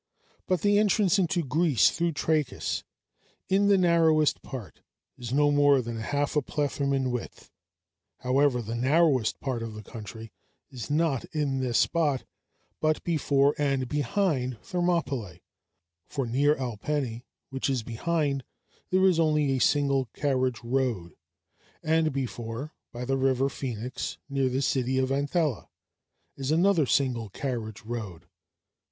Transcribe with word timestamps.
But 0.47 0.61
the 0.61 0.79
entrance 0.79 1.19
into 1.19 1.43
Greece 1.43 1.91
through 1.91 2.13
Trachis, 2.13 2.83
in 3.49 3.67
the 3.67 3.77
narrowest 3.77 4.41
part, 4.41 4.81
is 5.15 5.31
no 5.31 5.51
more 5.51 5.79
than 5.79 5.97
a 5.97 6.01
half 6.01 6.33
plethrum 6.47 6.91
in 6.91 7.11
width: 7.11 7.51
however, 8.21 8.63
the 8.63 8.73
narrowest 8.73 9.39
part 9.39 9.61
of 9.61 9.75
the 9.75 9.83
country 9.83 10.31
is 10.71 10.89
not 10.89 11.25
in 11.25 11.59
this 11.59 11.77
spot, 11.77 12.25
but 12.79 13.03
before 13.03 13.53
and 13.59 13.87
behind 13.87 14.59
Thermopylæ; 14.63 15.41
for 16.07 16.25
near 16.25 16.55
Alpeni, 16.55 17.27
which 17.51 17.69
is 17.69 17.83
behind, 17.83 18.43
there 18.89 19.05
is 19.07 19.19
only 19.19 19.51
a 19.51 19.59
single 19.59 20.05
carriage 20.15 20.61
road, 20.63 21.15
and 21.83 22.11
before, 22.11 22.73
by 22.91 23.05
the 23.05 23.17
river 23.17 23.49
Phoenix, 23.49 24.17
near 24.27 24.49
the 24.49 24.63
city 24.63 24.97
of 24.97 25.11
Anthela, 25.11 25.67
is 26.35 26.49
another 26.49 26.87
single 26.87 27.29
carriage 27.29 27.83
road. 27.83 28.25